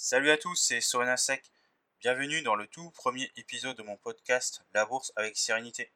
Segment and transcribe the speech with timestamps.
[0.00, 0.80] Salut à tous, c'est
[1.16, 1.50] Sec.
[2.00, 5.90] Bienvenue dans le tout premier épisode de mon podcast La bourse avec sérénité.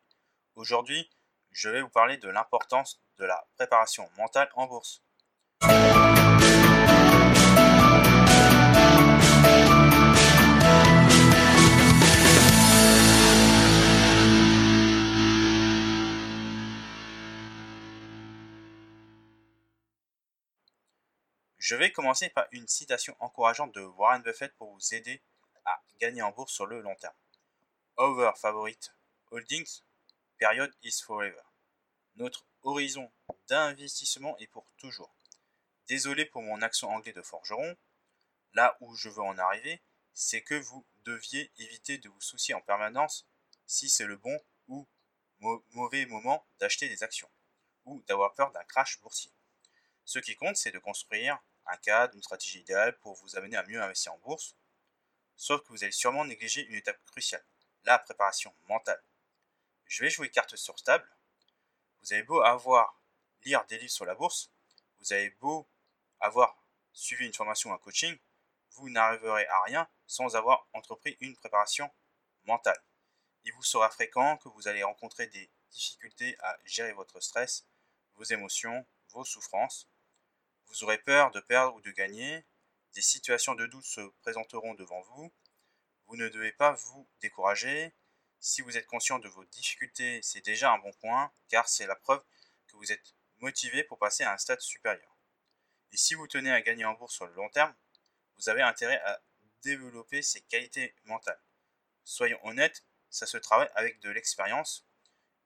[0.57, 1.09] Aujourd'hui,
[1.53, 5.05] je vais vous parler de l'importance de la préparation mentale en bourse.
[21.73, 25.23] Je vais commencer par une citation encourageante de Warren Buffett pour vous aider
[25.65, 27.15] à gagner en bourse sur le long terme.
[27.97, 28.93] Over favorite
[29.31, 29.81] holdings,
[30.39, 31.41] period is forever.
[32.17, 33.11] Notre horizon
[33.49, 35.17] d'investissement est pour toujours.
[35.89, 37.75] Désolé pour mon accent anglais de forgeron.
[38.53, 39.81] Là où je veux en arriver,
[40.13, 43.27] c'est que vous deviez éviter de vous soucier en permanence
[43.65, 44.87] si c'est le bon ou
[45.71, 47.31] mauvais moment d'acheter des actions
[47.87, 49.33] ou d'avoir peur d'un crash boursier.
[50.05, 51.43] Ce qui compte, c'est de construire
[51.77, 54.57] cadre, une stratégie idéale pour vous amener à mieux investir en bourse.
[55.37, 57.45] Sauf que vous allez sûrement négliger une étape cruciale,
[57.85, 59.03] la préparation mentale.
[59.87, 61.09] Je vais jouer carte sur table.
[62.03, 63.01] Vous avez beau avoir
[63.45, 64.51] lire des livres sur la bourse,
[65.01, 65.69] vous avez beau
[66.21, 66.57] avoir
[66.93, 68.17] suivi une formation ou un coaching,
[68.73, 71.91] vous n'arriverez à rien sans avoir entrepris une préparation
[72.45, 72.83] mentale.
[73.45, 77.67] Il vous sera fréquent que vous allez rencontrer des difficultés à gérer votre stress,
[78.15, 79.89] vos émotions, vos souffrances,
[80.67, 82.45] vous aurez peur de perdre ou de gagner.
[82.95, 85.33] Des situations de doute se présenteront devant vous.
[86.07, 87.95] Vous ne devez pas vous décourager.
[88.41, 91.97] Si vous êtes conscient de vos difficultés, c'est déjà un bon point, car c'est la
[91.97, 92.25] preuve
[92.67, 95.17] que vous êtes motivé pour passer à un stade supérieur.
[95.93, 97.75] Et si vous tenez à gagner en bourse sur le long terme,
[98.37, 99.23] vous avez intérêt à
[99.63, 101.41] développer ces qualités mentales.
[102.05, 104.87] Soyons honnêtes, ça se travaille avec de l'expérience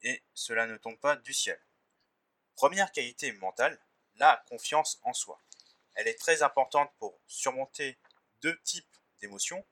[0.03, 1.61] et cela ne tombe pas du ciel.
[2.55, 3.79] Première qualité mentale,
[4.17, 5.41] la confiance en soi.
[5.95, 7.99] Elle est très importante pour surmonter
[8.43, 9.65] deux types d'émotions,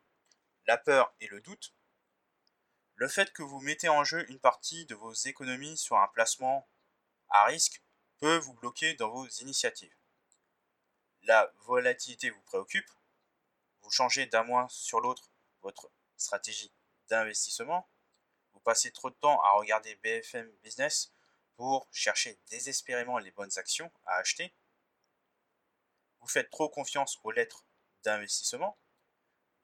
[0.67, 1.75] la peur et le doute.
[2.97, 6.69] Le fait que vous mettez en jeu une partie de vos économies sur un placement
[7.29, 7.83] à risque
[8.19, 9.95] peut vous bloquer dans vos initiatives.
[11.23, 12.91] La volatilité vous préoccupe.
[13.83, 15.31] Vous changez d'un mois sur l'autre
[15.63, 16.73] votre stratégie
[17.09, 17.89] d'investissement.
[18.53, 21.13] Vous passez trop de temps à regarder BFM Business
[21.57, 24.55] pour chercher désespérément les bonnes actions à acheter.
[26.21, 27.65] Vous faites trop confiance aux lettres
[28.03, 28.79] d'investissement.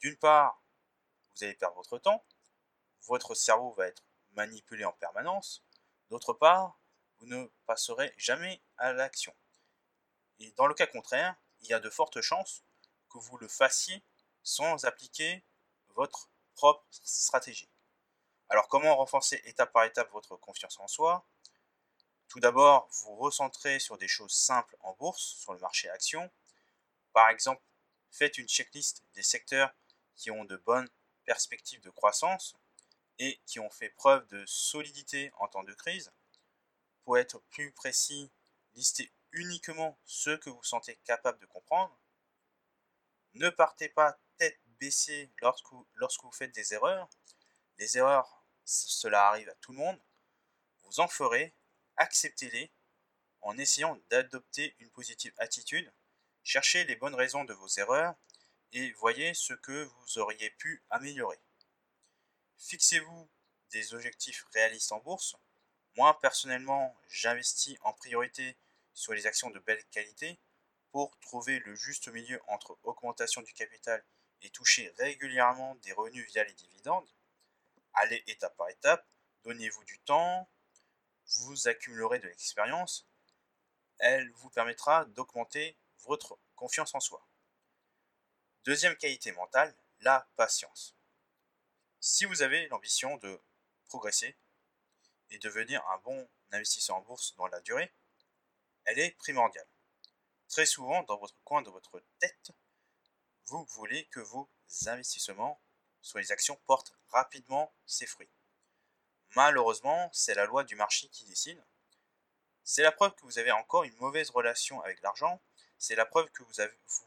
[0.00, 0.62] D'une part,
[1.34, 2.24] vous allez perdre votre temps,
[3.02, 5.64] votre cerveau va être manipulé en permanence.
[6.10, 6.78] D'autre part,
[7.18, 9.34] vous ne passerez jamais à l'action.
[10.38, 12.64] Et dans le cas contraire, il y a de fortes chances
[13.10, 14.02] que vous le fassiez
[14.42, 15.44] sans appliquer
[15.94, 17.68] votre propre stratégie.
[18.48, 21.26] Alors comment renforcer étape par étape votre confiance en soi?
[22.30, 26.30] Tout d'abord, vous recentrez sur des choses simples en bourse, sur le marché action.
[27.12, 27.60] Par exemple,
[28.12, 29.74] faites une checklist des secteurs
[30.14, 30.88] qui ont de bonnes
[31.24, 32.56] perspectives de croissance
[33.18, 36.12] et qui ont fait preuve de solidité en temps de crise.
[37.02, 38.30] Pour être plus précis,
[38.74, 41.98] listez uniquement ceux que vous sentez capable de comprendre.
[43.34, 47.10] Ne partez pas tête baissée lorsque vous, lorsque vous faites des erreurs.
[47.78, 50.00] Les erreurs, cela arrive à tout le monde.
[50.84, 51.56] Vous en ferez
[52.00, 52.72] acceptez-les
[53.42, 55.92] en essayant d'adopter une positive attitude,
[56.42, 58.14] cherchez les bonnes raisons de vos erreurs
[58.72, 61.38] et voyez ce que vous auriez pu améliorer.
[62.56, 63.30] Fixez-vous
[63.70, 65.36] des objectifs réalistes en bourse.
[65.96, 68.56] Moi, personnellement, j'investis en priorité
[68.94, 70.40] sur les actions de belle qualité
[70.92, 74.02] pour trouver le juste milieu entre augmentation du capital
[74.42, 77.08] et toucher régulièrement des revenus via les dividendes.
[77.92, 79.06] Allez étape par étape,
[79.44, 80.48] donnez-vous du temps,
[81.36, 83.06] vous accumulerez de l'expérience,
[83.98, 87.26] elle vous permettra d'augmenter votre confiance en soi.
[88.64, 90.96] Deuxième qualité mentale, la patience.
[92.00, 93.40] Si vous avez l'ambition de
[93.86, 94.36] progresser
[95.30, 97.92] et devenir un bon investisseur en bourse dans la durée,
[98.84, 99.68] elle est primordiale.
[100.48, 102.50] Très souvent, dans votre coin de votre tête,
[103.46, 104.50] vous voulez que vos
[104.86, 105.60] investissements
[106.00, 108.30] sur les actions portent rapidement ses fruits.
[109.36, 111.62] Malheureusement, c'est la loi du marché qui décide.
[112.64, 115.40] C'est la preuve que vous avez encore une mauvaise relation avec l'argent.
[115.78, 116.52] C'est la preuve que vous,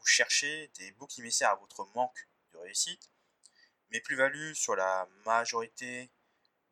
[0.06, 3.10] cherchez des boucs émissaires à votre manque de réussite.
[3.90, 6.10] Mes plus-values sur la majorité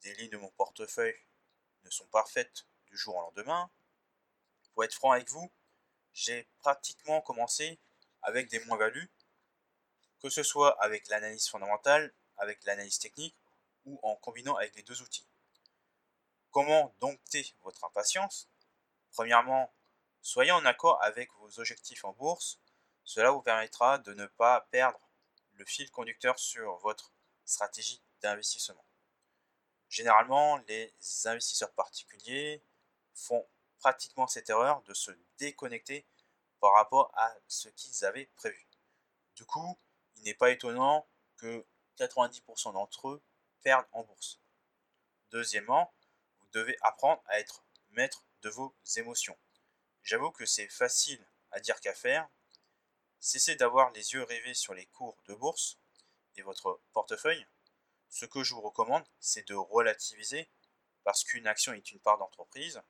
[0.03, 1.19] des lignes de mon portefeuille
[1.85, 3.71] ne sont pas faites du jour au lendemain.
[4.73, 5.51] Pour être franc avec vous,
[6.13, 7.79] j'ai pratiquement commencé
[8.23, 9.11] avec des moins-values,
[10.21, 13.37] que ce soit avec l'analyse fondamentale, avec l'analyse technique
[13.85, 15.27] ou en combinant avec les deux outils.
[16.53, 18.47] Comment dompter votre impatience
[19.13, 19.73] Premièrement,
[20.21, 22.61] soyez en accord avec vos objectifs en bourse.
[23.05, 25.11] Cela vous permettra de ne pas perdre
[25.55, 27.11] le fil conducteur sur votre
[27.47, 28.85] stratégie d'investissement.
[29.89, 30.95] Généralement, les
[31.25, 32.63] investisseurs particuliers
[33.15, 33.49] font
[33.79, 36.07] pratiquement cette erreur de se déconnecter
[36.61, 38.69] par rapport à ce qu'ils avaient prévu.
[39.37, 39.79] Du coup,
[40.17, 41.09] il n'est pas étonnant
[41.39, 41.67] que
[41.97, 43.23] 90% d'entre eux
[43.63, 44.39] perdent en bourse.
[45.31, 45.95] Deuxièmement,
[46.53, 49.39] devez apprendre à être maître de vos émotions.
[50.03, 52.29] J'avoue que c'est facile à dire qu'à faire.
[53.21, 55.79] Cessez d'avoir les yeux rivés sur les cours de bourse
[56.37, 57.47] et votre portefeuille.
[58.09, 60.51] Ce que je vous recommande, c'est de relativiser
[61.05, 62.83] parce qu'une action est une part d'entreprise.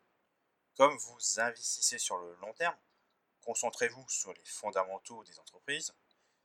[0.76, 2.76] Comme vous investissez sur le long terme,
[3.42, 5.94] concentrez-vous sur les fondamentaux des entreprises.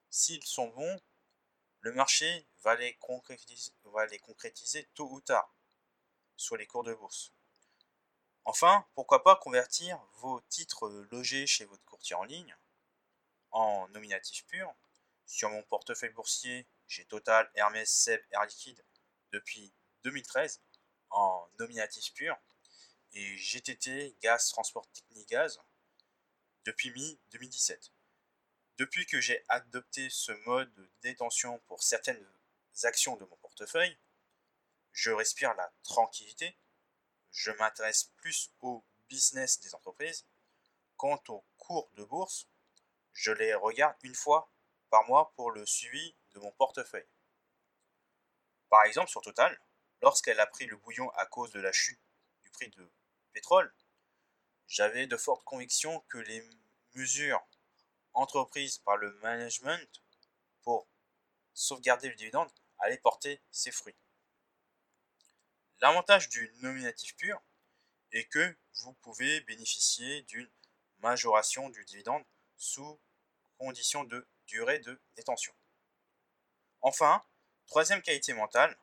[0.10, 1.02] S'ils sont bons,
[1.80, 5.56] le marché va les, concrétiser, va les concrétiser tôt ou tard
[6.38, 7.34] sur les cours de bourse.
[8.45, 12.56] Enfin, pourquoi pas convertir vos titres logés chez votre courtier en ligne
[13.51, 14.74] en nominatif pur.
[15.25, 18.81] Sur mon portefeuille boursier, j'ai Total, Hermès, Seb, Air Liquide
[19.31, 19.74] depuis
[20.04, 20.62] 2013
[21.10, 22.38] en nominatif pur
[23.13, 25.60] et GTT, Gaz, Transport Technique Gaz
[26.66, 27.92] depuis mi-2017.
[28.78, 32.25] Depuis que j'ai adopté ce mode de détention pour certaines
[32.84, 33.98] actions de mon portefeuille,
[34.98, 36.58] je respire la tranquillité,
[37.32, 40.26] je m'intéresse plus au business des entreprises.
[40.96, 42.50] Quant aux cours de bourse,
[43.14, 44.52] je les regarde une fois
[44.90, 47.08] par mois pour le suivi de mon portefeuille.
[48.70, 49.62] Par exemple, sur Total,
[50.02, 52.02] lorsqu'elle a pris le bouillon à cause de la chute
[52.42, 52.92] du prix de
[53.34, 53.72] pétrole,
[54.66, 56.44] j'avais de fortes convictions que les
[56.96, 57.48] mesures
[58.14, 60.02] entreprises par le management
[60.64, 60.88] pour
[61.54, 63.96] sauvegarder le dividende allaient porter ses fruits.
[65.79, 67.39] L'avantage du nominatif pur
[68.12, 70.50] est que vous pouvez bénéficier d'une
[71.00, 72.24] majoration du dividende
[72.56, 73.00] sous
[73.59, 75.53] condition de durée de détention.
[76.81, 77.24] Enfin,
[77.68, 78.75] troisième qualité mentale,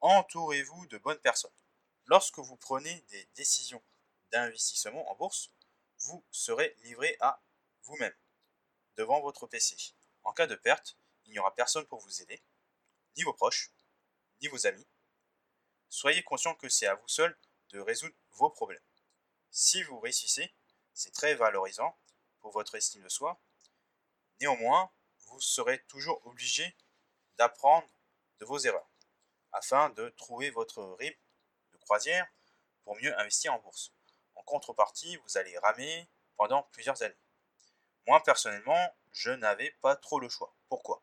[0.00, 1.54] entourez-vous de bonnes personnes.
[2.04, 3.82] Lorsque vous prenez des décisions
[4.30, 5.50] d'investissement en bourse,
[6.00, 7.42] vous serez livré à
[7.84, 8.14] vous-même,
[8.96, 9.76] devant votre PC.
[10.22, 12.42] En cas de perte, il n'y aura personne pour vous aider,
[13.16, 13.72] ni vos proches,
[14.42, 14.86] ni vos amis.
[15.88, 17.36] Soyez conscient que c'est à vous seul
[17.70, 18.82] de résoudre vos problèmes.
[19.50, 20.52] Si vous réussissez,
[20.92, 21.96] c'est très valorisant
[22.40, 23.40] pour votre estime de soi.
[24.40, 24.90] Néanmoins,
[25.26, 26.76] vous serez toujours obligé
[27.36, 27.88] d'apprendre
[28.38, 28.90] de vos erreurs
[29.52, 31.20] afin de trouver votre rythme
[31.72, 32.26] de croisière
[32.82, 33.92] pour mieux investir en bourse.
[34.34, 37.16] En contrepartie, vous allez ramer pendant plusieurs années.
[38.06, 40.54] Moi, personnellement, je n'avais pas trop le choix.
[40.68, 41.02] Pourquoi?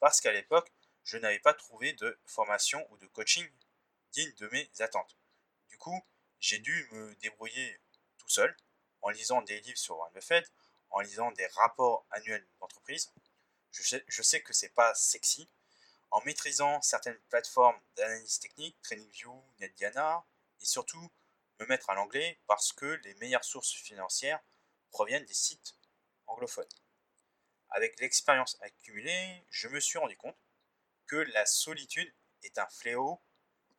[0.00, 0.72] Parce qu'à l'époque,
[1.04, 3.48] je n'avais pas trouvé de formation ou de coaching
[4.12, 5.16] digne de mes attentes.
[5.68, 6.00] Du coup,
[6.38, 7.80] j'ai dû me débrouiller
[8.18, 8.56] tout seul
[9.00, 10.50] en lisant des livres sur Warren Buffett,
[10.90, 13.12] en lisant des rapports annuels d'entreprise.
[13.72, 15.48] Je sais, je sais que c'est pas sexy.
[16.10, 20.24] En maîtrisant certaines plateformes d'analyse technique, TradingView, NetDiana,
[20.60, 21.10] et surtout
[21.58, 24.40] me mettre à l'anglais parce que les meilleures sources financières
[24.90, 25.74] proviennent des sites
[26.26, 26.68] anglophone.
[27.70, 30.36] Avec l'expérience accumulée, je me suis rendu compte
[31.06, 32.12] que la solitude
[32.42, 33.20] est un fléau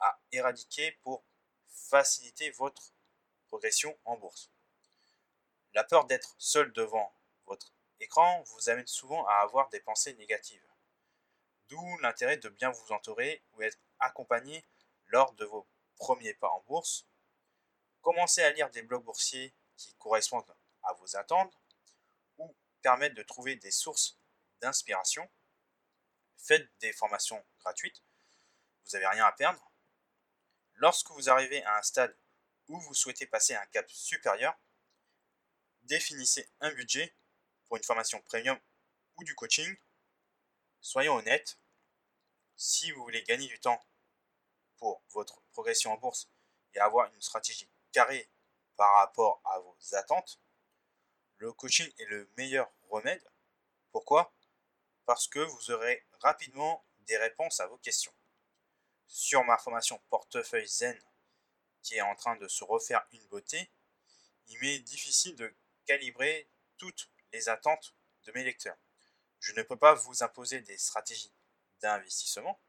[0.03, 1.23] à éradiquer pour
[1.67, 2.94] faciliter votre
[3.47, 4.51] progression en bourse.
[5.73, 7.13] La peur d'être seul devant
[7.45, 10.65] votre écran vous amène souvent à avoir des pensées négatives.
[11.69, 14.63] D'où l'intérêt de bien vous entourer ou être accompagné
[15.07, 15.67] lors de vos
[15.98, 17.07] premiers pas en bourse.
[18.01, 21.57] Commencez à lire des blogs boursiers qui correspondent à vos attentes
[22.83, 24.19] permettre de trouver des sources
[24.62, 25.27] d'inspiration.
[26.38, 28.03] Faites des formations gratuites.
[28.86, 29.72] Vous n'avez rien à perdre.
[30.75, 32.18] Lorsque vous arrivez à un stade
[32.68, 34.58] où vous souhaitez passer un cap supérieur,
[35.84, 37.15] définissez un budget
[37.65, 38.60] pour une formation premium
[39.18, 39.75] ou du coaching.
[40.82, 41.60] Soyons honnêtes,
[42.56, 43.82] si vous voulez gagner du temps
[44.77, 46.30] pour votre progression en bourse
[46.74, 48.30] et avoir une stratégie carrée
[48.75, 50.39] par rapport à vos attentes,
[51.38, 53.24] le coaching est le meilleur remède.
[53.92, 54.34] Pourquoi?
[55.06, 58.13] Parce que vous aurez rapidement des réponses à vos questions.
[59.07, 61.00] Sur ma formation portefeuille zen
[61.81, 63.69] qui est en train de se refaire une beauté,
[64.48, 65.53] il m'est difficile de
[65.86, 67.93] calibrer toutes les attentes
[68.24, 68.77] de mes lecteurs.
[69.39, 71.33] Je ne peux pas vous imposer des stratégies
[71.81, 72.60] d'investissement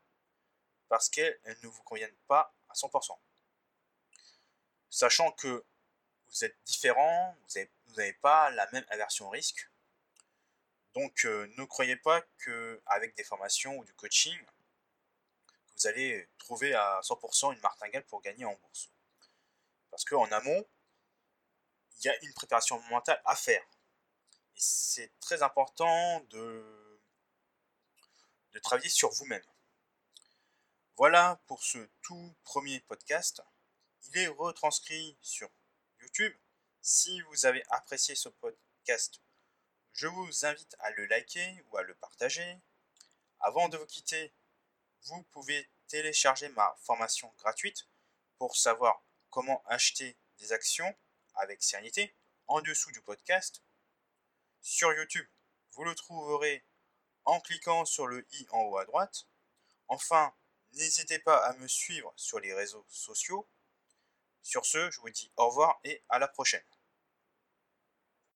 [0.88, 3.16] parce qu'elles ne vous conviennent pas à 100%.
[4.90, 5.64] Sachant que
[6.28, 7.36] vous êtes différent,
[7.86, 9.70] vous n'avez pas la même aversion au risque.
[10.94, 14.38] Donc euh, ne croyez pas qu'avec des formations ou du coaching,
[15.76, 18.90] vous allez trouver à 100% une martingale pour gagner en bourse.
[19.90, 20.66] Parce qu'en amont,
[21.98, 23.62] il y a une préparation mentale à faire.
[24.56, 27.00] Et c'est très important de,
[28.52, 29.44] de travailler sur vous-même.
[30.96, 33.42] Voilà pour ce tout premier podcast.
[34.08, 35.50] Il est retranscrit sur
[36.00, 36.34] YouTube.
[36.80, 39.20] Si vous avez apprécié ce podcast,
[39.92, 42.60] je vous invite à le liker ou à le partager.
[43.40, 44.32] Avant de vous quitter,
[45.04, 47.88] vous pouvez télécharger ma formation gratuite
[48.38, 50.94] pour savoir comment acheter des actions
[51.34, 52.14] avec sérénité
[52.46, 53.62] en dessous du podcast.
[54.60, 55.26] Sur YouTube,
[55.72, 56.64] vous le trouverez
[57.24, 59.26] en cliquant sur le i en haut à droite.
[59.88, 60.34] Enfin,
[60.72, 63.48] n'hésitez pas à me suivre sur les réseaux sociaux.
[64.42, 66.64] Sur ce, je vous dis au revoir et à la prochaine.